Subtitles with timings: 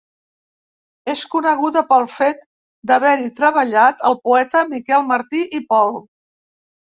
[1.11, 2.39] És coneguda pel fet
[2.91, 5.95] d'haver-hi treballat el poeta Miquel Martí i Pol.